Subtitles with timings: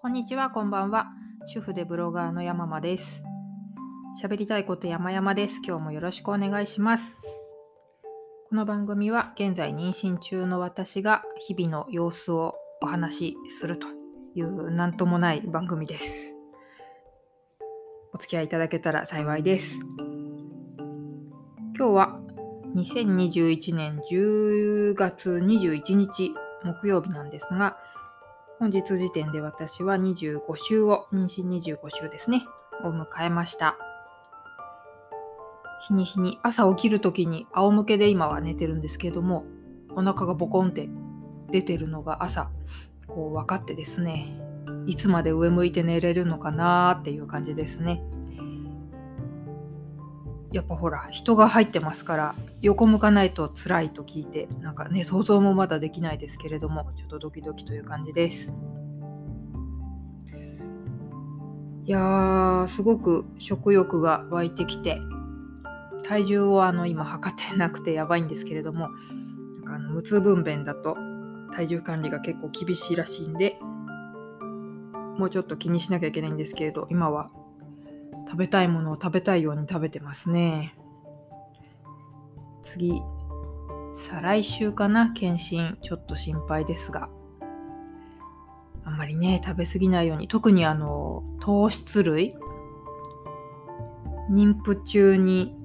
[0.00, 1.08] こんにちは、こんばんは。
[1.46, 3.20] 主婦でブロガーの山間です。
[4.22, 5.60] 喋りたいこと山々です。
[5.66, 7.16] 今日もよろしくお願いします。
[8.48, 13.88] この番組は現在妊娠中の私が日々の様子をお話しすると
[14.36, 16.36] いうなんともない番組です。
[18.14, 19.80] お付き合いいただけたら幸いです。
[21.76, 22.20] 今日は
[22.76, 27.78] 2021年10月21日木曜日なんですが、
[28.58, 32.44] 本日時点で私は25週を、妊娠25週ですね、
[32.82, 33.78] を迎えました。
[35.86, 39.44] 日に日に朝起きる時に仰向けで今は寝てるんですけども、
[39.94, 40.88] お腹がボコンって
[41.52, 42.50] 出てるのが朝、
[43.06, 44.26] こう分かってですね、
[44.86, 48.02] いつまで上向いて寝れるのかなーっていう感じですね。
[50.52, 58.54] やっぱほら人が入ってますから横向かないと辛いと聞いてなんかね想像もまだできないですけれどもちょっとドキドキという感じです。
[61.84, 65.00] いやすごく食欲が湧いてきて
[66.02, 70.98] 体重をあの今測ってなくてやばいんですけれどもなんかあの無痛分娩だと
[71.54, 73.58] 体重管理が結構厳しいらしいんで
[75.18, 77.30] もうちょっと気にしなきゃいけないんですけれど今は
[78.28, 80.76] 食べたいものを食べたいように食べてますね。
[82.62, 83.02] 次、
[83.94, 87.08] 再来週かな、検診、ちょっと心配ですが。
[88.84, 92.36] あんまりね、食べ過ぎないように、特にあの、糖質類、
[94.30, 95.56] 妊婦中に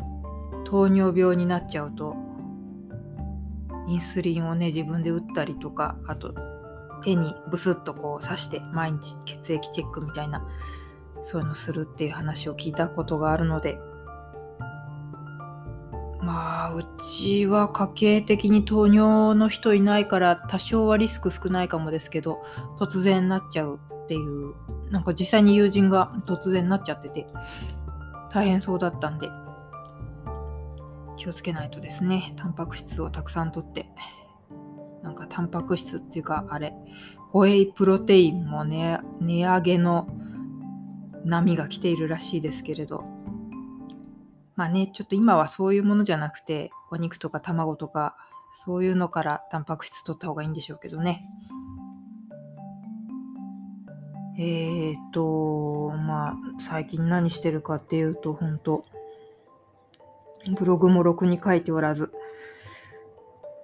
[0.64, 2.16] 糖尿病になっちゃうと、
[3.88, 6.34] インスリンをね、自分で打ったりとか、あと、
[7.04, 10.48] 手にブスッとこう刺して毎日血液チェックみたいな
[11.24, 13.80] そういうのするっていう話を聞いたことがあるので。
[16.22, 22.42] まあうちは家計的に糖尿の人いないから多少はリスク少ないかもですけど
[22.80, 24.54] 突然なっちゃうっていう
[24.90, 27.28] なんか実際に友人が突然なっちゃってて
[28.32, 29.28] 大変そうだったんで
[31.18, 32.34] 気をつけないとですね。
[32.38, 33.90] タンパク質をたくさんとって。
[35.04, 36.74] なんかタンパク質っていうかあれ
[37.32, 40.08] ホエイプロテインもね値上げの
[41.26, 43.04] 波が来ているらしいですけれど。
[44.56, 48.16] まあねちょっと今はそういうものじゃなくてお肉とか卵とか
[48.64, 51.28] そういうのからタンパク質取った方がいいんでしょうけどね。
[54.38, 58.84] えーとまあ最近何してるかっていうと本当
[60.58, 62.12] ブログもろくに書いておらず。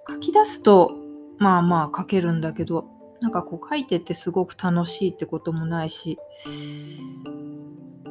[0.08, 0.92] 書き出すと
[1.38, 2.86] まあまあ書けるんだけど
[3.20, 6.18] なんかこう書いててすごく楽しいってこともないし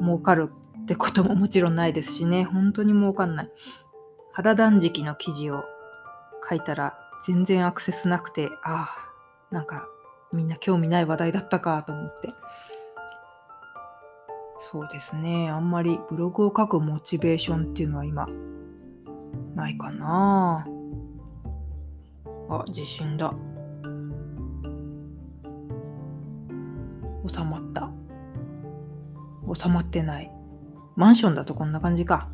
[0.00, 0.50] 儲かる
[0.82, 2.44] ってことももちろんないですしね。
[2.44, 3.50] 本当に儲かんない。
[4.32, 5.64] 肌断食の記事を
[6.48, 9.88] 書いたら全然アクセスなくてああなんか
[10.32, 12.32] みんな興味ない話題だったかと思って。
[14.72, 15.48] そうですね。
[15.48, 18.28] あんまりブログを書くモチベーションっていうのは今
[19.54, 20.66] ないかな。
[22.48, 23.34] あ地震だ。
[27.32, 27.90] 収まった。
[29.54, 30.30] 収まってない。
[30.96, 32.28] マンションだとこんな感じか。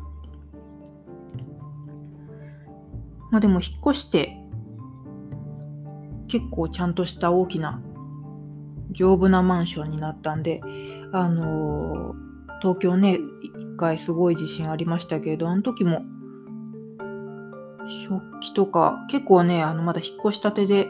[3.31, 4.37] まあでも引っ越して
[6.27, 7.81] 結構ちゃんとした大きな
[8.91, 10.61] 丈夫なマンションになったんで
[11.11, 12.27] あのー
[12.59, 16.03] 東京ね一回すごい地震ありましたけれどあの時も
[17.87, 20.89] 食器とか結構ねあのまだ引っ越したてで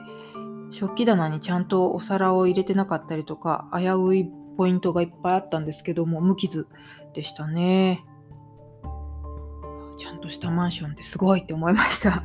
[0.78, 6.68] 食器棚にちゃんとお皿を入れてなかったりとか危ういポイントがいっぱいあったんですけども無傷
[7.16, 8.06] でしたね。
[9.98, 12.24] ちゃんとしたマンションってすごいって思いました。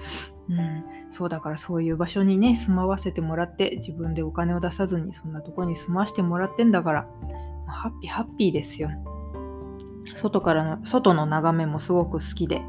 [0.48, 0.80] うん。
[1.10, 7.06] そうだからそういう場所にね住まわせてもらって自分でお金を出さずにそんなとこに住まわせてもらってんだから
[7.66, 8.88] ハッピーハッピーですよ。
[10.16, 12.62] 外からの外の眺めもすごく好きで。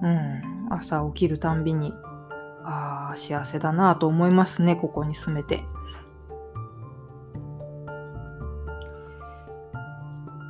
[0.00, 0.68] うん。
[0.70, 1.92] 朝起きるたんびに
[2.64, 5.64] あ幸せだなと思いますねここに住めて。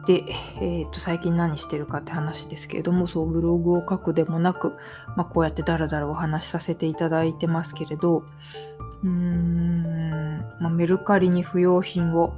[0.06, 0.24] で、
[0.60, 4.72] えー、と最近何してるかって話ですけれどもそうブログを書くでもなく、
[5.16, 8.24] まあ、こうやってダラダラお話しさせていただいてますけれど
[9.04, 12.34] うーん、まあ、メルカリに不要品を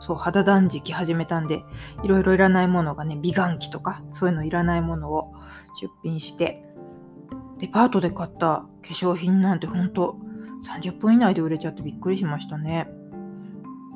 [0.00, 1.64] そう肌断食始めたんで
[2.02, 5.32] いろいろいらないものがね美顔器とかそういうのいらないものを
[5.80, 6.64] 出品して
[7.60, 10.16] デパートで買った化粧品なんてほんと
[10.66, 12.88] 30分以内で売れちゃってびっくりしましたね。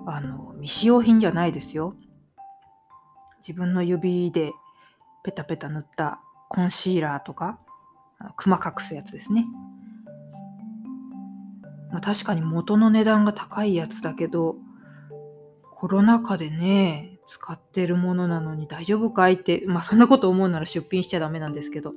[0.07, 1.95] あの未使用品じゃないですよ。
[3.39, 4.53] 自分の指で
[5.25, 7.59] ペタペタ塗ったコンシーラーとか
[8.19, 9.47] あのクマ隠すやつですね。
[11.91, 14.57] まあ、確かに元の値段が高いやつだけど
[15.85, 21.93] コロナ禍でね、使ってるものなのに大丈夫かいって、まあそんなこと思うなら出品しちゃダメなんですけど、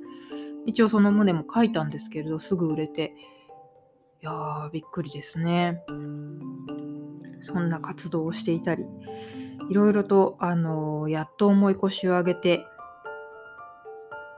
[0.66, 3.14] 一応その旨も書いたんですけれど、すぐ売れて、
[4.20, 5.82] いやー、びっくりですね。
[7.40, 8.84] そんな活動をしていたり、
[9.70, 12.66] いろいろと、あのー、やっと重い腰を上げて、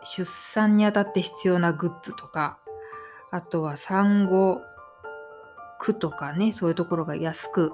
[0.02, 2.58] 出産にあたって必要なグッズとか、
[3.31, 4.61] あとは産後
[5.78, 7.73] 区とかね、そういうところが安く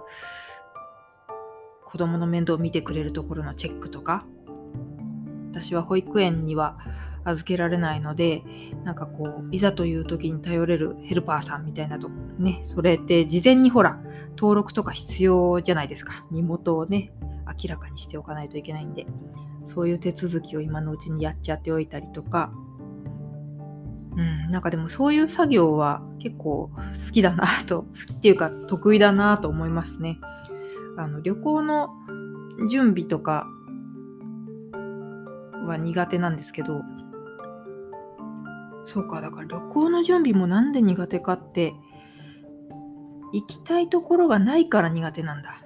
[1.84, 4.26] 子供の面倒を見てくれるところのチェックとか、
[5.50, 6.78] 私は保育園には
[7.26, 8.42] 預けられないので、
[8.84, 12.08] なんかこう、いざという時に頼れるヘルパーさんみたいなと
[12.38, 14.00] ね、それって事前にほら、
[14.36, 16.24] 登録とか必要じゃないですか。
[16.30, 17.12] 身元をね、
[17.46, 19.06] 明らかにしておかないといけないんで。
[19.66, 22.52] そういう手続きを今のうちにやっちゃっておいたりとか、
[24.16, 30.20] うん、なんかでもそういう作業は結構好きだなと、好きっていうか得意だなと思いますね。
[30.96, 31.90] あの旅行の
[32.70, 33.48] 準備とか
[35.66, 36.82] は苦手なんですけど、
[38.86, 41.74] そうか、だから旅行の準備もなんで苦手かって、
[43.32, 45.62] 行きたいところがないから苦手なんだ。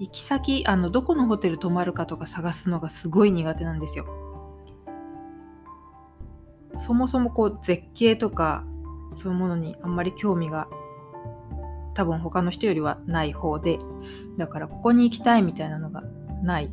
[0.00, 4.06] 行き先あのどこのホテル泊まるかとか探すのがすごい苦手なんですよ。
[6.78, 8.64] そもそもこう絶景とか
[9.12, 10.68] そういうものにあんまり興味が
[11.94, 13.78] 多分他の人よりはない方で
[14.36, 16.02] だからここに行きたいみたいなのが
[16.42, 16.70] ない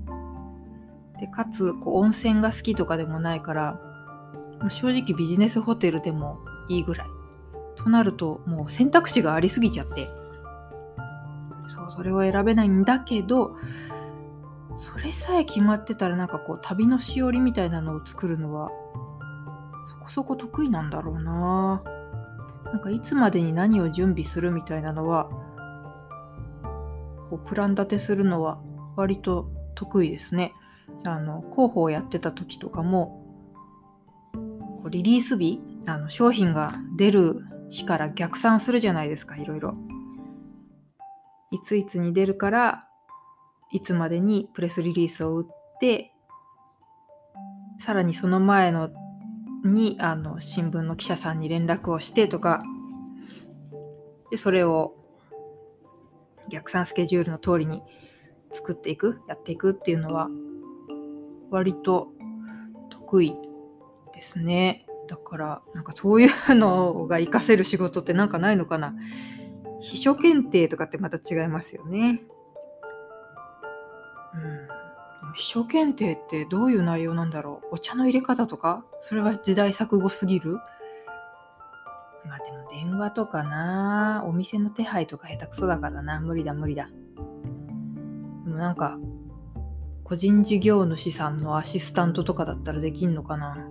[1.20, 3.80] でかつこう温泉が好きとかでもないから
[4.70, 7.08] 正直ビジネスホテルでもいいぐらい。
[7.76, 10.10] となるともう選択肢がありすぎちゃって。
[11.68, 13.56] そうそれを選べないんだけど
[14.76, 18.72] それさえ決まってたらなんかこう旅のしおりみたいなのを作るのは
[19.88, 21.84] そこそこ得意なんだろうな。
[22.66, 25.30] なんかいつまでに何を準備するみたいなのは
[27.30, 28.62] こうプラン立てするのは
[28.96, 30.54] 割と得意ですね。
[31.04, 33.31] あの広報をやってた時とかも
[34.90, 39.74] リリース日あの商品が出る日から逆算するじゃないですかいろいろ。
[41.52, 42.88] いついつに出るから
[43.72, 45.48] いつまでにプレスリリースを打っ
[45.80, 46.14] て
[47.78, 48.90] さらにその前の
[49.66, 52.64] にあの新聞の記者さんに連絡をしてとか
[54.30, 54.96] でそれを
[56.50, 57.82] 逆算スケジュールの通りに
[58.52, 60.30] 作っていくやっていくっていうのは
[61.50, 62.10] 割と
[62.90, 63.36] 得意
[64.22, 64.86] ですね。
[65.08, 68.94] だからなんかそういうのが活かせる仕事ってなんかないのかな？
[69.82, 72.22] 秘書検定とかってまた違いますよね。
[74.36, 75.34] うん。
[75.34, 77.76] 秘書検定ってどういう内容なんだろう？
[77.76, 78.86] お茶の入れ方とか？
[79.02, 80.60] それは時代錯誤すぎる？
[82.24, 84.24] まあでも電話とかな。
[84.28, 86.20] お店の手配とか下手くそだからな。
[86.20, 86.90] 無理だ無理だ。
[88.46, 89.00] でもなんか
[90.04, 93.68] 個人事業主さんのアシスタントとかだったらできんのかな？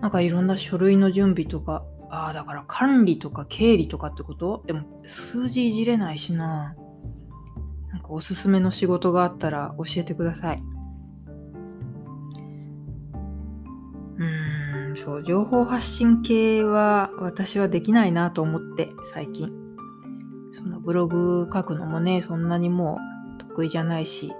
[0.00, 4.62] なんかいろんな書類の準備とかああ、だから管理とか経理とかってこと？
[4.66, 6.74] でも数字いじれないしな。
[7.90, 10.62] なんかおすすめの仕事があったら教えてください。
[14.16, 19.52] うーん、そう、情報発信系は私はできないなと思って最近。
[20.52, 22.98] そのブログ書くのもね、そんなにも
[23.38, 24.32] う得意じゃないし、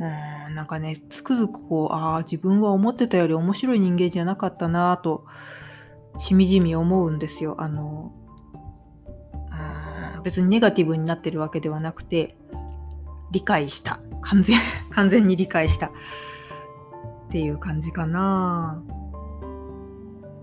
[0.00, 5.24] うんなんかね、つくづくこう、ああ、自分は思ってたより面白い人間じゃなかったなと、
[6.18, 7.54] しみじみ思うんですよ。
[7.60, 8.10] あの、
[10.24, 12.36] 別にネガティブになってるわけではなくて、
[13.30, 14.00] 理解した。
[14.20, 14.58] 完全、
[14.90, 15.86] 完全に理解した。
[15.86, 15.90] っ
[17.30, 18.82] ていう感じかな。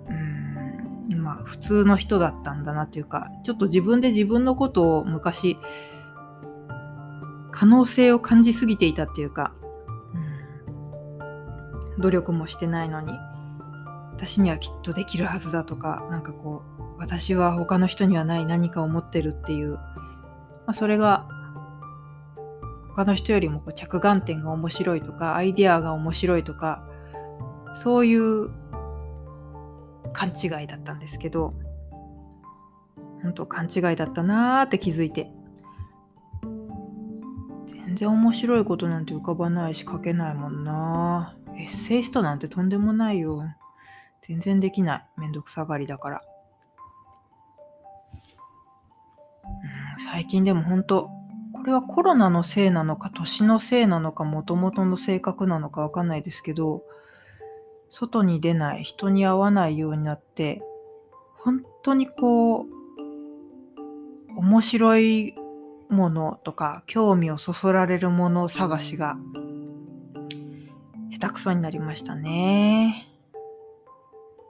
[0.07, 5.57] うん、今、普通の人だったんだなっていうか、ちょっと自分で自分のことを昔、
[7.51, 9.51] 可能性を感じすぎていたっていうか、
[11.99, 13.11] 努力もしてないのに
[14.13, 19.81] 私にはきっとできるはずだとかなんかこう私は他の人にはない何かを持ってるっていう、ま
[20.67, 21.27] あ、それが
[22.95, 26.87] 他の人よりもこう着眼点が面白いとかアイデアが面白いとか
[27.75, 28.49] そういう
[30.13, 31.53] 勘違いだったんですけど
[33.21, 35.29] 本当勘違いだったなーって気づいて
[37.67, 43.43] 全然面白いことなんて浮かばないし書けないもんなエッセイストなんてとんでもないよ。
[44.21, 45.05] 全然できない。
[45.17, 46.23] めんどくさがりだから。
[49.43, 49.47] う
[50.01, 51.09] ん、最近でも本当
[51.53, 56.83] これはコロナのせいなのか、年のせいなのか、もともとの性格なのかわかんないですけど、
[57.89, 60.61] 外に出ない、人に会わないようになって、
[61.33, 62.65] 本当にこう、
[64.35, 65.33] 面白い
[65.89, 69.17] ものとか興味をそそられるもの探しが
[71.11, 73.07] 下手くそになりましたね。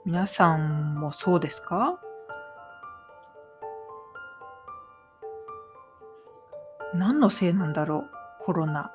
[0.04, 2.00] 皆さんもそうですか？
[6.94, 8.04] 何のせいなんだろ
[8.42, 8.44] う？
[8.44, 8.92] コロナ、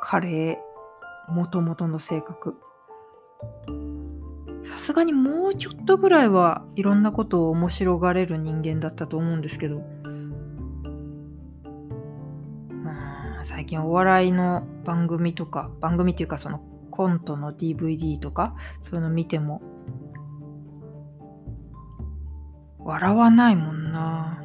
[0.00, 2.56] カレー、もともとの性格。
[4.64, 9.82] さすがにもうちょっとぐらいはいろんなことを面白がれる人間だったと思うんですけど、
[12.82, 16.60] まあ、最近お笑いの番組とか、番組っていうかその
[16.96, 19.60] コントの DVD とか、そういうの見ても、
[22.78, 24.42] 笑わないもんな。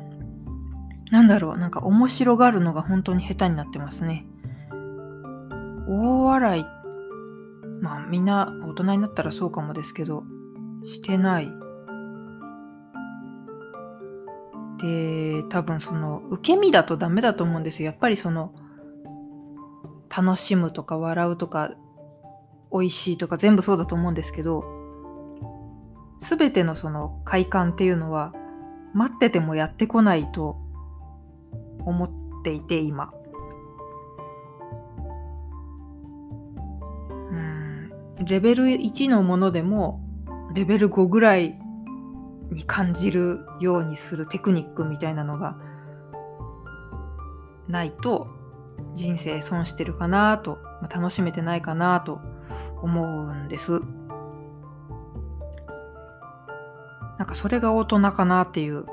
[1.12, 4.26] なんだろう、なんか面白がるのが本当に下手になってますね。
[5.88, 6.66] 大笑い、
[7.82, 10.24] まあみんな大人になったらそうかもですけど、
[10.86, 11.50] してない。
[14.80, 17.86] で、多分その受け身だとダメだと思うんですよ。
[17.88, 18.54] やっぱりその
[20.16, 21.72] 楽しむとか笑うとか
[22.72, 24.64] 美味しいとか全部そうだと思うんですけど
[26.20, 28.34] 全てのその快感っていうのは
[28.94, 30.58] 待っててもやってこないと
[31.80, 32.12] 思っ
[32.44, 33.12] ていて今。
[37.10, 37.92] うん。
[38.26, 40.02] レベル1のものでも
[40.54, 41.60] レベル5ぐらい
[42.52, 45.58] に感じるようにするテクニックみたいなのが
[47.68, 48.28] ないと
[48.94, 50.58] 人生損してるかなと
[50.94, 52.20] 楽しめてないかなと
[52.82, 53.80] 思うんです。
[57.18, 58.86] なんかそれが大人かなっていう。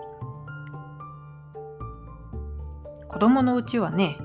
[3.08, 4.18] 子供のうちはね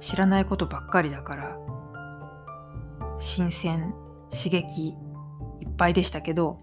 [0.00, 1.56] 知らないことばっかりだから
[3.18, 3.94] 新鮮
[4.30, 4.94] 刺激い
[5.64, 6.58] っぱいでしたけど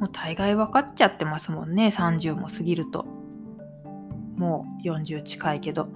[0.00, 1.86] もう大概分かっちゃってますもんね。
[1.86, 3.06] 30も過ぎると。
[4.36, 5.88] もう40近いけど。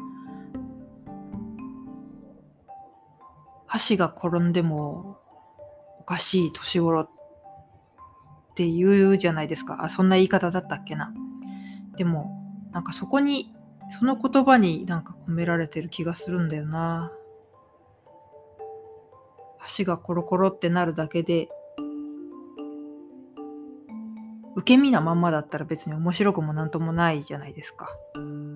[3.70, 5.20] 箸が転んでも
[6.00, 7.10] おかしい年頃っ
[8.56, 9.84] て言うじゃないですか。
[9.84, 11.14] あそんな言い方だったっけな。
[11.96, 12.36] でも
[12.72, 13.54] なんかそこに
[13.96, 17.12] その言葉になんか込められてる気がするんだよな。
[19.58, 21.48] 箸がコロコロってなるだけで
[24.56, 27.88] 受け身なまんまだったら別に面白くもなんともないじゃないですか。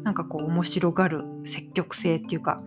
[0.03, 2.61] なんかこう面白がる積極性っていうか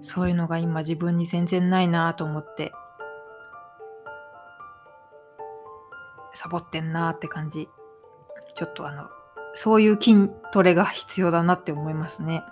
[0.00, 2.72] そういうのが今自分に全然ないなと思って
[6.34, 7.68] サボってんなって感じ
[8.54, 9.08] ちょっとあの
[9.54, 12.42] そういう筋トレが必要だなって思いますね。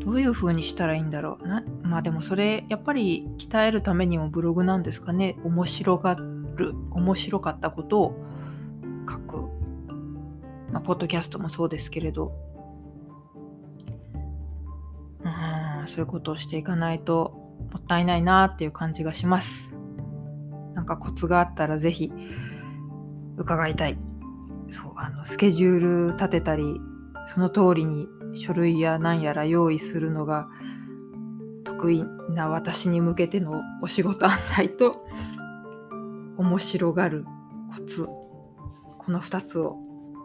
[0.00, 1.64] どういう風にしたらいいんだろうな。
[1.82, 5.38] まあでもそれやっぱり鍛えるためにもブログなんですかね。
[5.44, 8.14] 面白がる、面白かったことを
[9.08, 9.36] 書く。
[10.72, 12.43] まあ、ポッドキャストもそうですけれど。
[15.86, 17.34] そういうことをしていかないと
[17.72, 19.74] もったいないなっていう感じがします。
[20.74, 22.12] なんかコツがあったら是非
[23.36, 23.98] 伺いたい。
[24.70, 26.64] そうあのスケジュール立てたり
[27.26, 30.48] その通りに書類や何やら用意するのが
[31.64, 35.06] 得意な私に向けてのお仕事案内と
[36.36, 37.24] 面白がる
[37.74, 39.76] コツこの2つを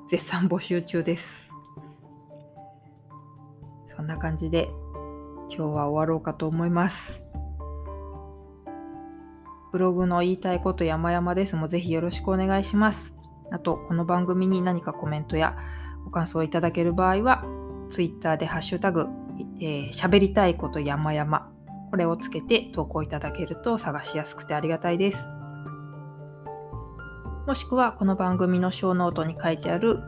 [0.10, 1.50] 絶賛募集中です
[3.96, 4.70] そんな感じで
[5.50, 7.22] 今日は終わろうかと思います
[9.72, 13.14] ブログの言いたいこと山々ですもぜひよろしくお願いします
[13.52, 15.58] あと、この番組に何かコメントや
[16.06, 17.46] ご感想いただける場合は、
[17.90, 19.08] Twitter でハッシュタグ、
[19.60, 21.52] えー、喋りたいこと山々、
[21.90, 25.28] これをつけて投稿いただけると探しやすくてありがたいです。
[27.48, 30.00] もしくは、この番組のショーノートに書いてある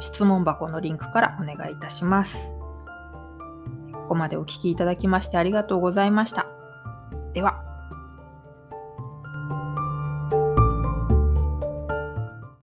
[0.00, 2.52] 質問箱のリンクからお願いいたします。
[4.10, 6.48] ここまでお聴きいただきましてありがとうございました。
[7.32, 7.69] では。